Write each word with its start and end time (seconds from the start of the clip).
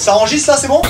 Ça 0.00 0.16
enregistre 0.16 0.50
là, 0.50 0.56
c'est 0.56 0.66
bon? 0.66 0.80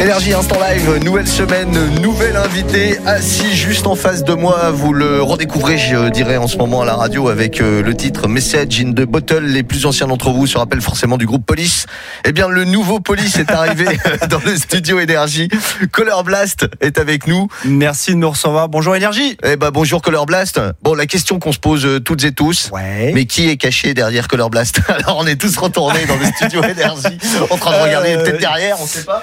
Énergie 0.00 0.32
Instant 0.32 0.60
Live, 0.60 1.02
nouvelle 1.02 1.26
semaine, 1.26 1.76
nouvel 2.00 2.36
invité 2.36 2.98
assis 3.04 3.56
juste 3.56 3.88
en 3.88 3.96
face 3.96 4.22
de 4.22 4.32
moi. 4.32 4.70
Vous 4.70 4.92
le 4.92 5.20
redécouvrez, 5.20 5.76
je 5.76 6.08
dirais, 6.10 6.36
en 6.36 6.46
ce 6.46 6.56
moment 6.56 6.82
à 6.82 6.84
la 6.84 6.94
radio 6.94 7.28
avec 7.28 7.60
euh, 7.60 7.82
le 7.82 7.96
titre 7.96 8.28
Message 8.28 8.80
in 8.80 8.92
the 8.92 9.02
Bottle. 9.02 9.44
Les 9.44 9.64
plus 9.64 9.86
anciens 9.86 10.06
d'entre 10.06 10.30
vous 10.30 10.46
se 10.46 10.56
rappellent 10.56 10.82
forcément 10.82 11.16
du 11.16 11.26
groupe 11.26 11.44
Police. 11.44 11.86
Eh 12.24 12.30
bien, 12.30 12.48
le 12.48 12.64
nouveau 12.64 13.00
Police 13.00 13.38
est 13.38 13.50
arrivé 13.50 13.86
dans 14.30 14.40
le 14.46 14.56
studio 14.56 15.00
Énergie. 15.00 15.48
Color 15.90 16.22
Blast 16.22 16.66
est 16.80 16.98
avec 16.98 17.26
nous. 17.26 17.48
Merci 17.64 18.12
de 18.12 18.18
me 18.18 18.26
recevoir. 18.26 18.68
Bonjour 18.68 18.94
Énergie. 18.94 19.36
Eh 19.42 19.56
ben, 19.56 19.70
bonjour 19.72 20.00
Color 20.00 20.26
Blast. 20.26 20.60
Bon, 20.80 20.94
la 20.94 21.06
question 21.06 21.40
qu'on 21.40 21.52
se 21.52 21.58
pose 21.58 21.84
euh, 21.84 21.98
toutes 21.98 22.22
et 22.22 22.30
tous. 22.30 22.70
Ouais. 22.72 23.10
Mais 23.14 23.24
qui 23.24 23.48
est 23.48 23.56
caché 23.56 23.94
derrière 23.94 24.28
Color 24.28 24.50
Blast 24.50 24.80
Alors, 24.88 25.18
on 25.18 25.26
est 25.26 25.40
tous 25.40 25.56
retournés 25.56 26.06
dans 26.06 26.16
le 26.16 26.26
studio 26.26 26.62
Énergie, 26.62 27.18
en 27.50 27.56
train 27.56 27.72
de 27.72 27.82
regarder 27.82 28.10
Euh, 28.10 28.22
peut-être 28.22 28.38
derrière, 28.38 28.76
on 28.80 28.86
sait 28.86 29.02
pas. 29.02 29.22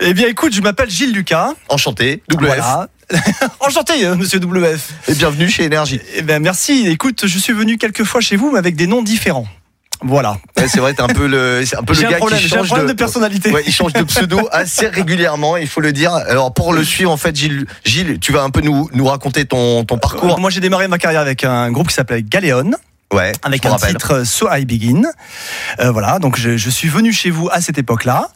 Eh 0.00 0.14
bien, 0.14 0.28
écoute, 0.28 0.54
je 0.54 0.60
m'appelle 0.60 0.90
Gilles 0.90 1.12
Lucas. 1.12 1.54
Enchanté, 1.68 2.22
WF. 2.32 2.38
Voilà. 2.40 2.88
Enchanté, 3.60 4.06
euh, 4.06 4.14
monsieur 4.14 4.38
WF. 4.38 4.92
Et 5.08 5.14
bienvenue 5.14 5.48
chez 5.48 5.64
Énergie. 5.64 6.00
Eh 6.14 6.22
bien, 6.22 6.38
merci. 6.38 6.86
Écoute, 6.86 7.26
je 7.26 7.38
suis 7.38 7.52
venu 7.52 7.78
quelques 7.78 8.04
fois 8.04 8.20
chez 8.20 8.36
vous, 8.36 8.52
mais 8.52 8.58
avec 8.58 8.76
des 8.76 8.86
noms 8.86 9.02
différents. 9.02 9.48
Voilà. 10.00 10.38
Ouais, 10.56 10.68
c'est 10.68 10.78
vrai, 10.78 10.94
t'es 10.94 11.02
un 11.02 11.08
peu 11.08 11.26
le, 11.26 11.64
c'est 11.66 11.76
un 11.76 11.82
peu 11.82 11.92
le 11.92 12.06
un 12.06 12.10
gars 12.10 12.18
problème, 12.18 12.38
qui 12.38 12.46
un 12.46 12.58
change 12.58 12.66
problème 12.68 12.86
de, 12.86 12.92
de 12.92 12.96
personnalité. 12.96 13.50
Ouais, 13.50 13.64
il 13.66 13.72
change 13.72 13.92
de 13.92 14.04
pseudo 14.04 14.48
assez 14.52 14.86
régulièrement, 14.86 15.56
il 15.56 15.66
faut 15.66 15.80
le 15.80 15.92
dire. 15.92 16.12
Alors 16.12 16.54
pour 16.54 16.72
le 16.72 16.84
suivre, 16.84 17.10
en 17.10 17.16
fait, 17.16 17.34
Gilles, 17.34 17.66
Gilles, 17.84 18.20
tu 18.20 18.30
vas 18.30 18.44
un 18.44 18.50
peu 18.50 18.60
nous, 18.60 18.88
nous 18.92 19.06
raconter 19.06 19.44
ton, 19.46 19.84
ton 19.84 19.98
parcours. 19.98 20.38
Moi, 20.38 20.50
j'ai 20.50 20.60
démarré 20.60 20.86
ma 20.86 20.98
carrière 20.98 21.22
avec 21.22 21.42
un 21.42 21.72
groupe 21.72 21.88
qui 21.88 21.94
s'appelait 21.94 22.22
Galéon, 22.22 22.70
Ouais. 23.12 23.32
avec 23.42 23.64
un 23.64 23.70
rappelle. 23.70 23.90
titre 23.92 24.12
euh, 24.16 24.24
So 24.24 24.48
I 24.52 24.64
Begin. 24.66 25.02
Euh, 25.80 25.90
voilà, 25.90 26.18
donc 26.18 26.36
je, 26.38 26.56
je 26.58 26.70
suis 26.70 26.88
venu 26.88 27.12
chez 27.12 27.30
vous 27.30 27.48
à 27.50 27.60
cette 27.62 27.78
époque-là. 27.78 28.28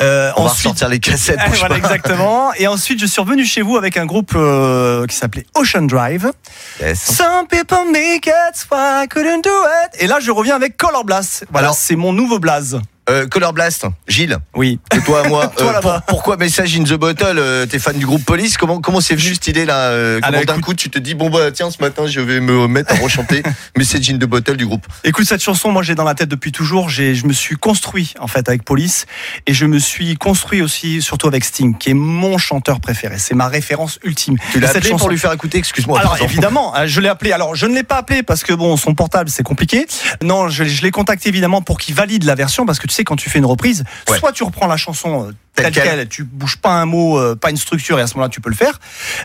Euh, 0.00 0.32
On 0.36 0.42
va 0.42 0.50
ensuite- 0.50 0.58
ressortir 0.66 0.88
les 0.88 0.98
cassettes. 0.98 1.38
Bouge 1.48 1.58
voilà, 1.60 1.76
exactement. 1.76 2.52
Et 2.58 2.66
ensuite, 2.66 3.00
je 3.00 3.06
suis 3.06 3.20
revenu 3.20 3.44
chez 3.44 3.62
vous 3.62 3.76
avec 3.76 3.96
un 3.96 4.06
groupe 4.06 4.32
euh, 4.34 5.06
qui 5.06 5.14
s'appelait 5.16 5.46
Ocean 5.54 5.82
Drive. 5.82 6.32
Yes. 6.80 7.00
Some 7.00 7.46
people 7.48 7.90
make 7.92 8.26
it, 8.26 8.66
I 8.72 9.06
couldn't 9.08 9.42
do 9.42 9.50
it. 9.84 10.02
Et 10.02 10.06
là, 10.08 10.18
je 10.20 10.30
reviens 10.32 10.56
avec 10.56 10.76
Color 10.76 11.04
Blast. 11.04 11.44
Voilà, 11.52 11.72
c'est 11.72 11.96
mon 11.96 12.12
nouveau 12.12 12.38
blaze. 12.40 12.80
Euh, 13.10 13.26
Color 13.26 13.52
Blast, 13.54 13.86
Gilles, 14.06 14.36
Oui. 14.54 14.78
de 14.94 15.00
toi 15.00 15.24
à 15.24 15.28
moi. 15.28 15.46
Toi, 15.56 15.76
euh, 15.76 15.80
pour- 15.80 16.02
pourquoi 16.02 16.36
Message 16.36 16.76
in 16.78 16.84
the 16.84 16.92
Bottle 16.94 17.36
euh, 17.38 17.64
T'es 17.66 17.78
fan 17.78 17.96
du 17.96 18.04
groupe 18.04 18.24
Police? 18.24 18.56
Comment 18.58 18.80
comment 18.80 19.00
c'est 19.00 19.14
venu 19.14 19.34
cette 19.34 19.46
idée 19.48 19.64
là 19.64 19.76
euh, 19.90 20.18
Alors, 20.22 20.40
Comment 20.40 20.44
d'un 20.44 20.52
écoute- 20.54 20.64
coup 20.64 20.74
tu 20.74 20.90
te 20.90 20.98
dis 20.98 21.14
bon 21.14 21.30
bah 21.30 21.50
tiens 21.52 21.70
ce 21.70 21.80
matin 21.80 22.06
je 22.06 22.20
vais 22.20 22.40
me 22.40 22.66
mettre 22.68 22.92
à 22.92 22.96
rechanter 22.96 23.42
Message 23.78 24.10
in 24.10 24.14
the 24.18 24.24
Bottle 24.24 24.56
du 24.56 24.66
groupe? 24.66 24.86
Écoute, 25.04 25.26
cette 25.26 25.42
chanson, 25.42 25.70
moi, 25.72 25.82
j'ai 25.82 25.94
dans 25.94 26.04
la 26.04 26.14
tête 26.14 26.28
depuis 26.28 26.52
toujours. 26.52 26.88
J'ai, 26.90 27.14
je 27.14 27.26
me 27.26 27.32
suis 27.32 27.56
construit, 27.56 28.14
en 28.20 28.26
fait, 28.26 28.48
avec 28.48 28.62
Police. 28.64 29.06
Et 29.46 29.54
je 29.54 29.64
me 29.66 29.78
suis 29.78 30.16
construit 30.16 30.60
aussi, 30.62 31.00
surtout 31.00 31.28
avec 31.28 31.44
Sting, 31.44 31.76
qui 31.78 31.90
est 31.90 31.94
mon 31.94 32.36
chanteur 32.38 32.80
préféré. 32.80 33.18
C'est 33.18 33.34
ma 33.34 33.48
référence 33.48 33.98
ultime. 34.04 34.36
Tu 34.52 34.60
l'as 34.60 34.70
appelé 34.70 34.82
chanson- 34.90 34.98
pour 34.98 35.08
lui 35.10 35.18
faire 35.18 35.32
écouter? 35.32 35.58
Excuse-moi. 35.58 35.98
Alors 36.00 36.18
évidemment, 36.22 36.76
euh, 36.76 36.86
je 36.86 37.00
l'ai 37.00 37.08
appelé. 37.08 37.32
Alors 37.32 37.54
je 37.54 37.66
ne 37.66 37.74
l'ai 37.74 37.82
pas 37.84 37.96
appelé 37.96 38.22
parce 38.22 38.42
que 38.44 38.52
bon, 38.52 38.76
son 38.76 38.94
portable 38.94 39.30
c'est 39.30 39.42
compliqué. 39.42 39.86
Non, 40.22 40.48
je, 40.48 40.64
je 40.64 40.82
l'ai 40.82 40.90
contacté 40.90 41.28
évidemment 41.28 41.62
pour 41.62 41.78
qu'il 41.78 41.94
valide 41.94 42.24
la 42.24 42.34
version 42.34 42.66
parce 42.66 42.78
que 42.78 42.86
tu 42.86 42.94
sais 42.98 43.04
quand 43.04 43.16
tu 43.16 43.30
fais 43.30 43.38
une 43.38 43.46
reprise, 43.46 43.84
Ouais. 44.08 44.18
soit 44.18 44.32
tu 44.32 44.44
reprends 44.44 44.66
la 44.66 44.76
chanson 44.76 45.28
euh, 45.28 45.32
Telle 45.54 45.72
quelle. 45.72 45.84
quelle, 45.84 46.08
tu 46.08 46.22
bouges 46.24 46.58
pas 46.58 46.70
un 46.80 46.84
mot, 46.86 47.18
euh, 47.18 47.34
pas 47.34 47.50
une 47.50 47.56
structure 47.56 47.98
et 47.98 48.02
à 48.02 48.06
ce 48.06 48.14
moment-là 48.14 48.28
tu 48.28 48.40
peux 48.40 48.50
le 48.50 48.54
faire. 48.56 48.78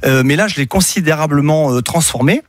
Euh, 0.06 0.24
mais 0.26 0.36
là 0.36 0.48
je 0.48 0.56
l'ai 0.56 0.68
considérablement 0.68 1.82
transformé. 1.82 2.42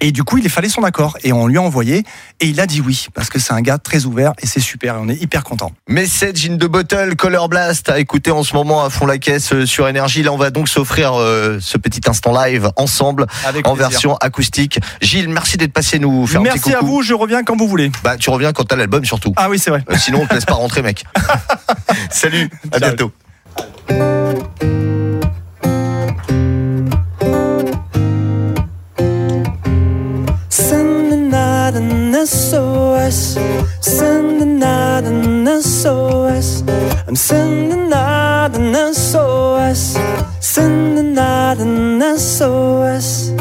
Et 0.00 0.10
du 0.10 0.24
coup, 0.24 0.38
il 0.38 0.48
fallait 0.50 0.68
son 0.68 0.82
accord 0.82 1.16
et 1.22 1.32
on 1.32 1.46
lui 1.46 1.58
a 1.58 1.62
envoyé 1.62 2.04
et 2.40 2.46
il 2.46 2.58
a 2.60 2.66
dit 2.66 2.80
oui 2.80 3.06
parce 3.14 3.28
que 3.30 3.38
c'est 3.38 3.52
un 3.52 3.60
gars 3.60 3.78
très 3.78 4.04
ouvert 4.04 4.32
et 4.42 4.46
c'est 4.46 4.58
super 4.60 4.96
et 4.96 4.98
on 4.98 5.08
est 5.08 5.20
hyper 5.22 5.44
content. 5.44 5.70
Message 5.88 6.44
in 6.48 6.56
the 6.56 6.64
Bottle, 6.66 7.14
Color 7.16 7.48
Blast, 7.48 7.88
à 7.88 8.00
écouter 8.00 8.30
en 8.32 8.42
ce 8.42 8.54
moment 8.54 8.84
à 8.84 8.90
fond 8.90 9.06
la 9.06 9.18
caisse 9.18 9.52
euh, 9.52 9.64
sur 9.66 9.86
Énergie. 9.86 10.22
Là, 10.24 10.32
on 10.32 10.36
va 10.38 10.50
donc 10.50 10.68
s'offrir 10.68 11.14
euh, 11.14 11.58
ce 11.60 11.78
petit 11.78 12.00
instant 12.08 12.32
live 12.32 12.70
ensemble 12.76 13.26
Avec 13.46 13.66
en 13.68 13.74
plaisir. 13.74 13.90
version 13.90 14.16
acoustique. 14.16 14.80
Gilles, 15.00 15.28
merci 15.28 15.56
d'être 15.56 15.72
passé 15.72 15.98
nous 16.00 16.26
faire 16.26 16.40
un 16.40 16.44
petit 16.44 16.52
Merci 16.54 16.74
à 16.74 16.80
vous, 16.80 17.02
je 17.02 17.14
reviens 17.14 17.44
quand 17.44 17.56
vous 17.56 17.68
voulez. 17.68 17.92
Bah, 18.02 18.16
tu 18.16 18.30
reviens 18.30 18.52
quand 18.52 18.64
t'as 18.64 18.76
l'album 18.76 19.04
surtout. 19.04 19.32
Ah 19.36 19.48
oui, 19.50 19.58
c'est 19.58 19.70
vrai. 19.70 19.84
Euh, 19.90 19.96
sinon, 19.98 20.22
on 20.22 20.26
te 20.26 20.34
laisse 20.34 20.44
pas 20.46 20.54
rentrer, 20.54 20.82
mec. 20.82 21.04
Salut, 22.10 22.50
à 22.72 22.78
Ciao. 22.80 22.88
bientôt. 22.96 24.21
SOS. 32.26 33.36
Sending 33.80 34.62
out 34.62 35.04
an 35.04 35.46
SOS. 35.60 36.62
I'm 37.08 37.16
sending 37.16 37.92
out 37.92 38.54
an 38.54 38.94
SOS. 38.94 39.96
Sending 40.40 41.18
out 41.18 41.58
an 41.58 42.00
SOS. 42.18 43.32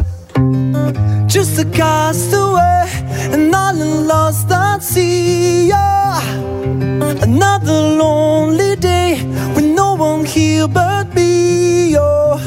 Just 1.28 1.60
a 1.60 1.66
castaway 1.66 2.86
and 3.34 3.54
all 3.54 3.76
lost 3.76 4.50
at 4.52 4.80
sea. 4.82 5.72
Another 7.22 7.80
lonely 8.02 8.76
day 8.78 9.24
with 9.56 9.66
no 9.66 9.96
one 9.96 10.26
here 10.26 10.68
but 10.68 11.14
me. 11.14 11.96
Oh 11.98 12.40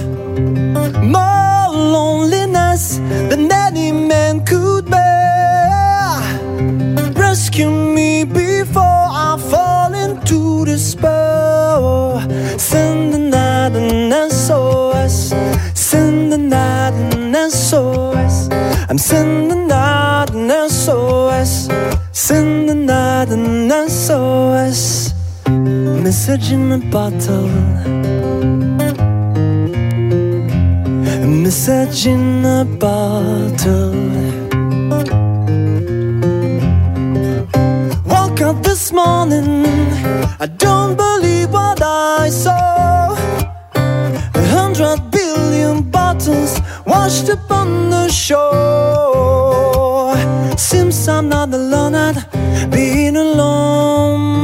more 1.02 1.68
loneliness 1.72 2.98
than 3.30 3.50
any 3.52 3.92
man 3.92 4.44
could. 4.44 4.53
Rescue 7.34 7.68
me 7.68 8.22
before 8.22 9.08
I 9.26 9.36
fall 9.50 9.92
into 9.92 10.64
despair. 10.64 12.20
Send 12.56 13.12
another 13.12 13.80
an 13.80 14.30
SOS. 14.30 15.34
Send 15.74 16.32
another 16.32 17.18
an 17.18 17.50
SOS. 17.50 18.48
I'm 18.88 18.98
sending 18.98 19.68
out 19.72 20.30
an 20.30 20.48
SOS. 20.70 21.68
Send 22.12 22.70
another 22.70 23.34
an 23.34 23.88
SOS. 23.88 25.12
Message 25.48 26.52
in 26.52 26.70
a 26.70 26.78
bottle. 26.78 27.48
Message 31.42 32.06
in 32.06 32.44
a 32.44 32.64
bottle. 32.64 34.23
This 38.74 38.90
morning, 38.92 39.64
I 40.40 40.46
don't 40.46 40.96
believe 40.96 41.50
what 41.52 41.80
I 41.80 42.28
saw. 42.28 43.14
A 44.42 44.44
hundred 44.56 44.98
billion 45.12 45.82
bottles 45.96 46.60
washed 46.84 47.28
upon 47.28 47.90
the 47.90 48.08
shore. 48.08 48.56
Seems 50.56 51.06
I'm 51.06 51.28
not 51.28 51.54
alone 51.54 51.94
at 51.94 52.16
being 52.72 53.14
alone. 53.14 54.38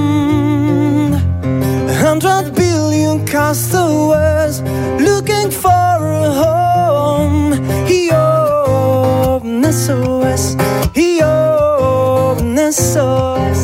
A 1.92 1.94
hundred 2.04 2.54
billion 2.54 3.26
castaways 3.26 4.62
looking 5.08 5.50
for 5.50 5.96
a 6.28 6.30
home. 6.42 7.52
He 7.90 8.00
opened 8.12 9.66
SOS. 9.74 10.56
He 10.94 11.20
opened 11.20 12.60
SOS. 12.72 13.59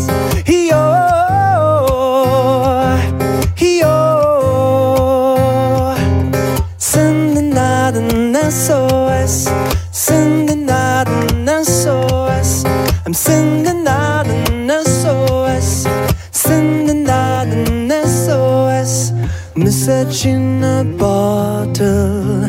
I'm 13.06 13.14
sending 13.14 13.86
out 13.86 14.26
an 14.26 14.68
SOS. 14.84 15.86
Sending 16.32 17.08
out 17.08 17.46
an 17.46 17.88
SOS. 17.88 19.12
Message 19.54 20.26
in 20.26 20.64
a 20.64 20.82
bottle. 20.98 22.48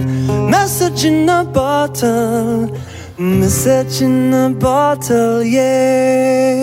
Message 0.50 1.06
in 1.06 1.30
a 1.30 1.44
bottle. 1.44 2.76
Message 3.20 4.02
in 4.02 4.34
a 4.34 4.50
bottle, 4.50 5.44
yeah. 5.44 6.58